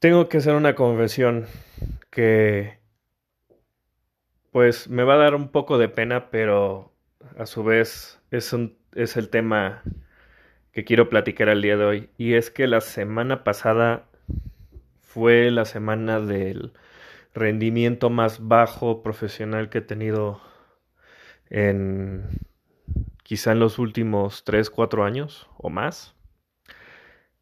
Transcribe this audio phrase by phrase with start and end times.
[0.00, 1.46] Tengo que hacer una confesión
[2.10, 2.78] que
[4.52, 6.92] pues me va a dar un poco de pena, pero
[7.36, 9.82] a su vez es, un, es el tema
[10.72, 12.10] que quiero platicar el día de hoy.
[12.16, 14.06] Y es que la semana pasada
[15.00, 16.72] fue la semana del
[17.34, 20.40] rendimiento más bajo profesional que he tenido
[21.50, 22.24] en
[23.24, 26.14] quizá en los últimos 3, 4 años o más.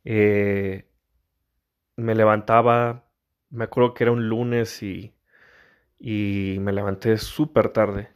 [0.06, 0.85] Eh,
[1.96, 3.04] me levantaba,
[3.50, 5.14] me acuerdo que era un lunes y,
[5.98, 8.10] y me levanté súper tarde.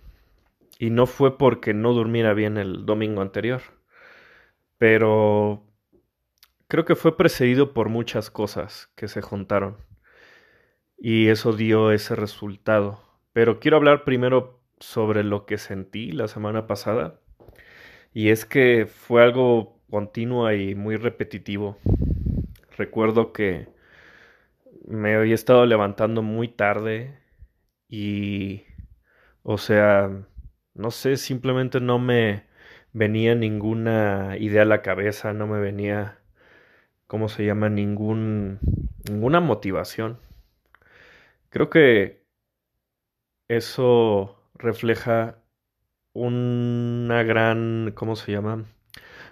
[0.78, 3.62] Y no fue porque no durmiera bien el domingo anterior,
[4.78, 5.62] pero
[6.68, 9.76] creo que fue precedido por muchas cosas que se juntaron.
[10.96, 13.02] Y eso dio ese resultado.
[13.32, 17.20] Pero quiero hablar primero sobre lo que sentí la semana pasada.
[18.12, 21.76] Y es que fue algo continuo y muy repetitivo.
[22.80, 23.68] Recuerdo que
[24.88, 27.14] me había estado levantando muy tarde
[27.90, 28.62] y,
[29.42, 30.10] o sea,
[30.72, 32.46] no sé, simplemente no me
[32.94, 36.20] venía ninguna idea a la cabeza, no me venía,
[37.06, 37.68] ¿cómo se llama?
[37.68, 38.60] Ningún,
[39.06, 40.18] ninguna motivación.
[41.50, 42.24] Creo que
[43.48, 45.36] eso refleja
[46.14, 48.64] una gran, ¿cómo se llama?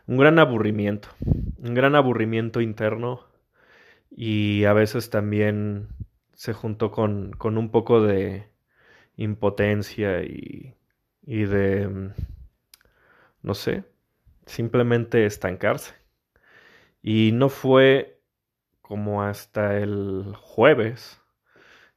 [0.07, 1.09] Un gran aburrimiento,
[1.57, 3.27] un gran aburrimiento interno
[4.11, 5.89] y a veces también
[6.35, 8.49] se juntó con, con un poco de
[9.17, 10.75] impotencia y,
[11.27, 12.13] y de, mm,
[13.43, 13.85] no sé,
[14.47, 15.95] simplemente estancarse.
[17.03, 18.21] Y no fue
[18.83, 21.21] como hasta el jueves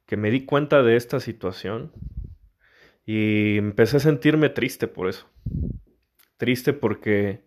[0.06, 1.92] que me di cuenta de esta situación
[3.06, 5.26] y empecé a sentirme triste por eso.
[6.36, 7.46] Triste porque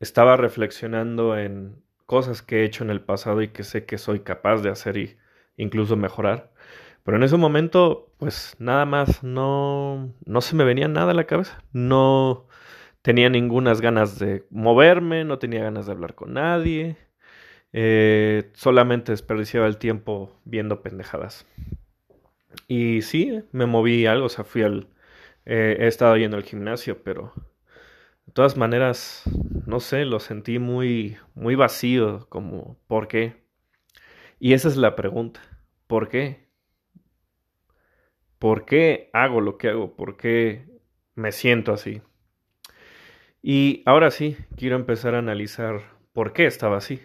[0.00, 4.20] estaba reflexionando en cosas que he hecho en el pasado y que sé que soy
[4.20, 5.16] capaz de hacer y
[5.56, 6.50] incluso mejorar.
[7.04, 11.28] Pero en ese momento, pues nada más, no, no se me venía nada a la
[11.28, 11.62] cabeza.
[11.72, 12.48] No
[13.02, 16.96] tenía ninguna ganas de moverme, no tenía ganas de hablar con nadie.
[17.72, 21.46] Eh, solamente desperdiciaba el tiempo viendo pendejadas.
[22.66, 24.88] Y sí, me moví algo, o sea, fui al...
[25.46, 27.32] Eh, he estado yendo al gimnasio, pero
[28.30, 29.24] de todas maneras,
[29.66, 33.42] no sé, lo sentí muy, muy vacío, como, ¿por qué?
[34.38, 35.40] Y esa es la pregunta,
[35.88, 36.46] ¿por qué?
[38.38, 39.96] ¿Por qué hago lo que hago?
[39.96, 40.64] ¿Por qué
[41.16, 42.02] me siento así?
[43.42, 45.80] Y ahora sí, quiero empezar a analizar
[46.12, 47.02] por qué estaba así.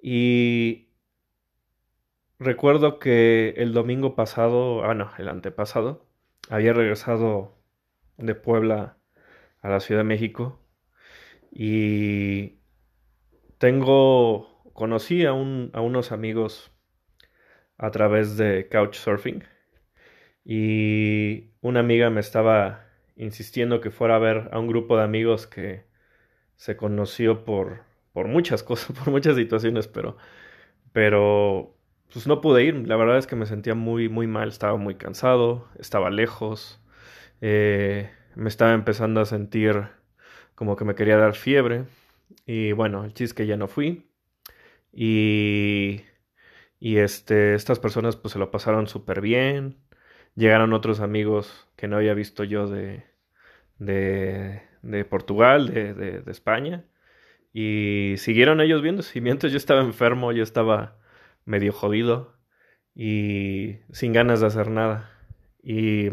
[0.00, 0.88] Y
[2.38, 6.06] recuerdo que el domingo pasado, ah no, el antepasado,
[6.48, 7.58] había regresado
[8.16, 8.99] de Puebla
[9.62, 10.60] a la Ciudad de México
[11.52, 12.58] y
[13.58, 15.32] tengo, conocí a, a
[15.80, 16.70] unos amigos
[17.78, 19.44] a través de Couchsurfing
[20.44, 25.46] y una amiga me estaba insistiendo que fuera a ver a un grupo de amigos
[25.46, 25.84] que
[26.56, 27.82] se conoció por,
[28.12, 30.16] por muchas cosas, por muchas situaciones, pero,
[30.92, 31.76] pero
[32.12, 32.88] pues no pude ir.
[32.88, 36.80] La verdad es que me sentía muy, muy mal, estaba muy cansado, estaba lejos,
[37.40, 39.88] eh, me estaba empezando a sentir
[40.54, 41.86] como que me quería dar fiebre.
[42.46, 44.06] Y bueno, el chiste que ya no fui.
[44.92, 46.02] Y,
[46.78, 49.78] y este, estas personas pues se lo pasaron súper bien.
[50.36, 53.04] Llegaron otros amigos que no había visto yo de,
[53.78, 56.84] de, de Portugal, de, de, de España.
[57.52, 59.02] Y siguieron ellos viendo.
[59.14, 60.98] Y mientras yo estaba enfermo, yo estaba
[61.44, 62.36] medio jodido
[62.94, 65.10] y sin ganas de hacer nada.
[65.62, 66.10] Y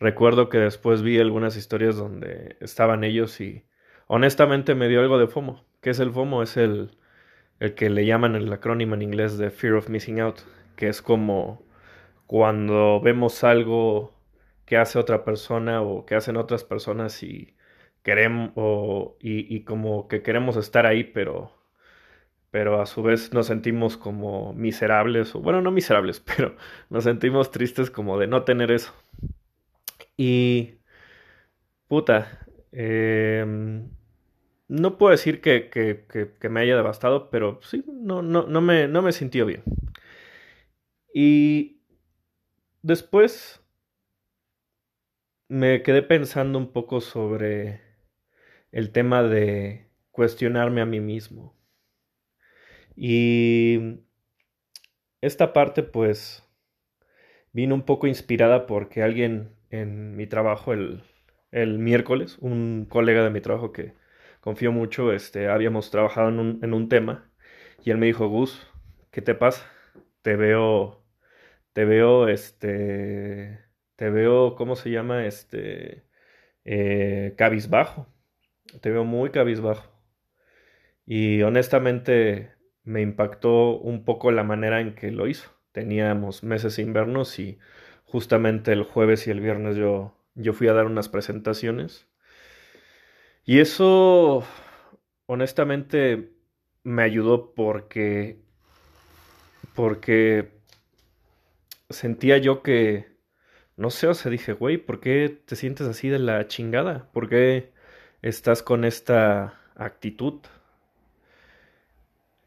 [0.00, 3.64] recuerdo que después vi algunas historias donde estaban ellos y
[4.06, 5.64] honestamente me dio algo de FOMO.
[5.80, 6.42] ¿Qué es el FOMO?
[6.42, 6.96] Es el,
[7.60, 10.40] el que le llaman el acrónimo en inglés de Fear of Missing Out,
[10.76, 11.64] que es como
[12.26, 14.14] cuando vemos algo
[14.66, 17.56] que hace otra persona o que hacen otras personas y
[18.02, 18.52] queremos
[19.20, 21.52] y, y como que queremos estar ahí pero
[22.50, 26.56] pero a su vez nos sentimos como miserables, o bueno, no miserables, pero
[26.90, 28.92] nos sentimos tristes como de no tener eso.
[30.18, 30.74] Y,
[31.86, 33.88] puta, em,
[34.68, 39.00] no puedo decir que, que, me haya devastado, pero sí, no, no, no, me, no
[39.02, 39.62] me sintió bien.
[41.14, 41.80] Y
[42.82, 43.62] después
[45.48, 47.80] me quedé pensando un poco sobre
[48.72, 51.54] el tema de cuestionarme a mí mismo.
[52.96, 54.00] Y
[55.20, 56.44] esta parte pues
[57.52, 61.02] vino un poco inspirada porque alguien en mi trabajo el,
[61.50, 63.94] el miércoles, un colega de mi trabajo que
[64.40, 67.30] confío mucho, este, habíamos trabajado en un, en un tema
[67.84, 68.66] y él me dijo, Gus,
[69.10, 69.66] ¿qué te pasa?
[70.22, 71.04] Te veo,
[71.72, 73.60] te veo, este,
[73.96, 75.26] te veo, ¿cómo se llama?
[75.26, 76.04] Este,
[76.64, 78.06] eh, cabizbajo.
[78.80, 79.90] Te veo muy cabizbajo.
[81.06, 82.52] Y honestamente
[82.84, 85.50] me impactó un poco la manera en que lo hizo.
[85.72, 87.58] Teníamos meses sin vernos y
[88.08, 92.06] justamente el jueves y el viernes yo, yo fui a dar unas presentaciones.
[93.44, 94.44] Y eso,
[95.26, 96.32] honestamente,
[96.84, 98.38] me ayudó porque,
[99.74, 100.50] porque
[101.90, 103.06] sentía yo que,
[103.76, 107.10] no sé, o sea, dije, güey, ¿por qué te sientes así de la chingada?
[107.12, 107.72] ¿Por qué
[108.22, 110.40] estás con esta actitud?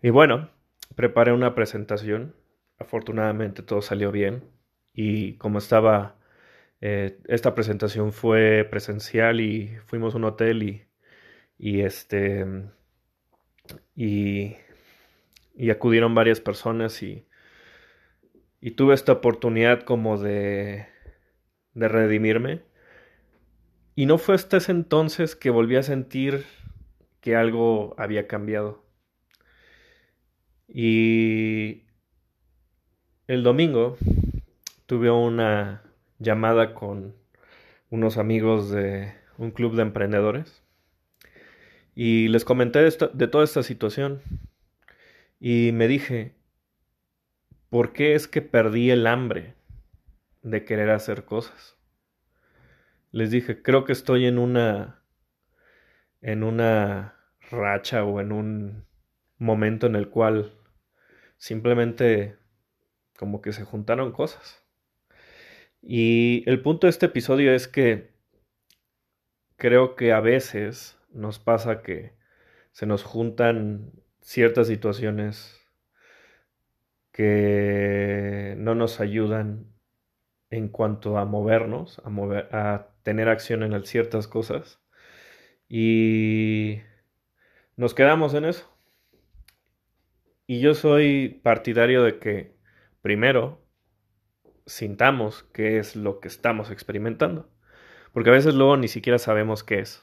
[0.02, 0.50] Y bueno,
[0.96, 2.36] preparé una presentación.
[2.80, 4.44] Afortunadamente todo salió bien.
[4.94, 6.18] Y como estaba,
[6.82, 10.88] eh, esta presentación fue presencial y fuimos a un hotel y,
[11.58, 12.46] y este,
[13.96, 14.56] y,
[15.56, 17.26] y acudieron varias personas y,
[18.62, 20.88] y tuve esta oportunidad como de,
[21.74, 22.62] de redimirme.
[23.96, 26.46] Y no fue hasta ese entonces que volví a sentir
[27.22, 28.84] que algo había cambiado.
[30.68, 31.84] Y
[33.28, 33.98] el domingo
[34.92, 35.84] tuve una
[36.20, 37.16] llamada con
[37.90, 40.66] unos amigos de un club de emprendedores
[41.96, 44.22] y les comenté de, toda esta situación
[45.40, 46.36] y me dije,
[47.70, 49.54] ¿por qué es que perdí el hambre
[50.42, 51.78] de querer hacer cosas?
[53.12, 55.02] Les dije, creo que estoy en una
[56.22, 57.16] en una
[57.50, 58.86] racha o en un
[59.38, 60.52] momento en el cual
[61.38, 62.38] Simplemente
[63.18, 64.61] como que se juntaron cosas.
[65.82, 68.12] Y el punto de este episodio es que
[69.58, 72.14] creo que a veces nos pasa que
[72.72, 73.92] se nos juntan
[74.22, 75.60] ciertas situaciones
[77.12, 79.68] que no nos ayudan
[80.50, 84.80] en cuanto a movernos, a, mover, a tener acción en ciertas cosas.
[85.68, 86.82] Y
[87.76, 88.70] nos quedamos en eso.
[90.48, 92.56] Y yo soy partidario de que
[93.02, 93.62] primero
[94.72, 97.50] sintamos qué es lo que estamos experimentando.
[98.14, 100.02] Porque a veces luego ni siquiera sabemos qué es.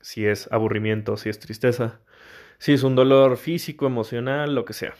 [0.00, 2.00] Si es aburrimiento, si es tristeza,
[2.58, 4.94] si es un dolor físico, emocional, lo que sea.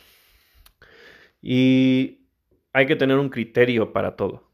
[1.40, 2.26] Y
[2.72, 4.50] hay que tener un criterio para todo.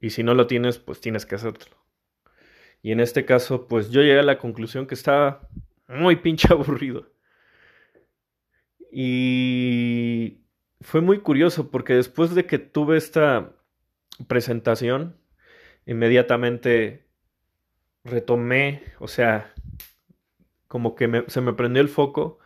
[0.00, 1.76] Y si no lo tienes, pues tienes que hacerlo.
[2.82, 5.48] Y en este caso, pues yo llegué a la conclusión que estaba
[5.88, 7.10] muy pinche aburrido.
[8.90, 10.40] Y
[10.80, 13.52] fue muy curioso porque después de que tuve esta
[14.26, 15.16] presentación,
[15.86, 17.04] inmediatamente
[18.04, 19.52] retomé, o sea,
[20.68, 22.38] como que se me prendió el foco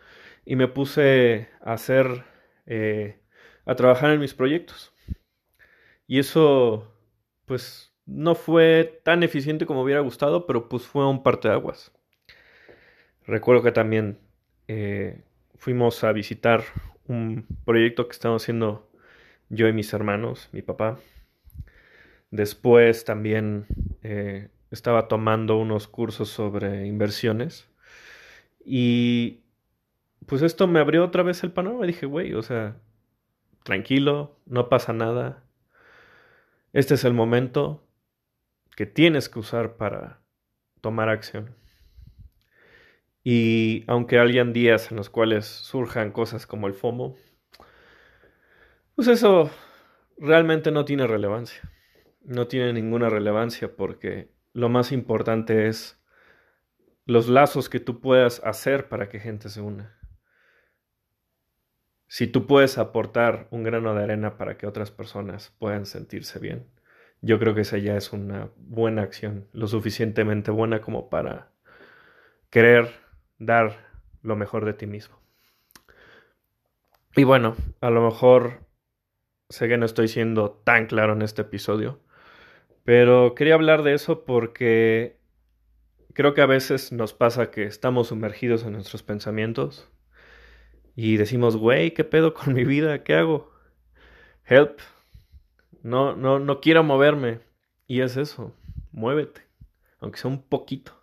[0.44, 2.24] y me puse a hacer,
[2.66, 3.20] eh,
[3.66, 4.92] a trabajar en mis proyectos.
[6.06, 6.90] Y eso,
[7.44, 11.92] pues, no fue tan eficiente como hubiera gustado, pero pues fue un parteaguas.
[13.26, 14.18] Recuerdo que también
[14.68, 15.22] eh,
[15.56, 16.64] fuimos a visitar
[17.06, 18.90] un proyecto que estamos haciendo
[19.50, 20.98] yo y mis hermanos, mi papá.
[22.30, 23.66] Después también
[24.02, 27.68] eh, estaba tomando unos cursos sobre inversiones.
[28.64, 29.40] Y
[30.26, 31.86] pues esto me abrió otra vez el panorama.
[31.86, 32.76] Dije, güey, o sea,
[33.62, 35.42] tranquilo, no pasa nada.
[36.72, 37.86] Este es el momento
[38.76, 40.20] que tienes que usar para
[40.80, 41.56] tomar acción.
[43.24, 47.16] Y aunque hayan días en los cuales surjan cosas como el FOMO,
[48.94, 49.50] pues eso
[50.18, 51.62] realmente no tiene relevancia.
[52.28, 55.98] No tiene ninguna relevancia porque lo más importante es
[57.06, 59.98] los lazos que tú puedas hacer para que gente se una.
[62.06, 66.66] Si tú puedes aportar un grano de arena para que otras personas puedan sentirse bien,
[67.22, 71.50] yo creo que esa ya es una buena acción, lo suficientemente buena como para
[72.50, 72.90] querer
[73.38, 73.86] dar
[74.20, 75.18] lo mejor de ti mismo.
[77.16, 78.66] Y bueno, a lo mejor
[79.48, 82.02] sé que no estoy siendo tan claro en este episodio,
[82.88, 85.20] pero quería hablar de eso porque
[86.14, 89.90] creo que a veces nos pasa que estamos sumergidos en nuestros pensamientos
[90.96, 93.04] y decimos, güey, ¿qué pedo con mi vida?
[93.04, 93.52] ¿Qué hago?
[94.46, 94.78] Help.
[95.82, 97.40] No, no, no quiero moverme.
[97.86, 98.56] Y es eso,
[98.90, 99.42] muévete,
[100.00, 100.98] aunque sea un poquito.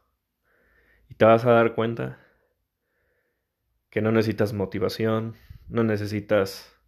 [1.07, 2.17] Y te vas a dar cuenta
[3.91, 5.35] que no necesitas motivación,
[5.67, 6.79] no necesitas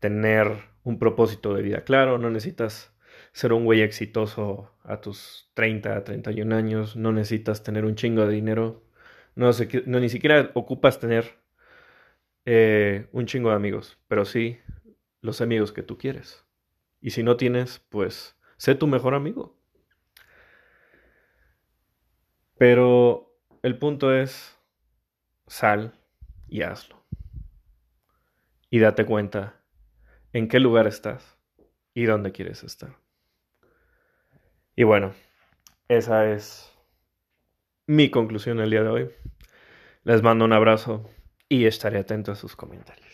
[0.00, 0.48] tener
[0.82, 2.91] un propósito de vida claro, no necesitas
[3.32, 8.32] ser un güey exitoso a tus 30, 31 años, no necesitas tener un chingo de
[8.32, 8.82] dinero,
[9.34, 9.50] no,
[9.86, 11.38] no ni siquiera ocupas tener
[12.44, 14.58] eh, un chingo de amigos, pero sí
[15.20, 16.44] los amigos que tú quieres.
[17.00, 19.56] Y si no tienes, pues sé tu mejor amigo.
[22.58, 24.56] Pero el punto es,
[25.46, 25.94] sal
[26.48, 27.02] y hazlo.
[28.70, 29.60] Y date cuenta
[30.32, 31.38] en qué lugar estás
[31.94, 33.01] y dónde quieres estar.
[34.74, 35.12] Y bueno,
[35.88, 36.72] esa es
[37.86, 39.10] mi conclusión el día de hoy.
[40.04, 41.08] Les mando un abrazo
[41.48, 43.11] y estaré atento a sus comentarios.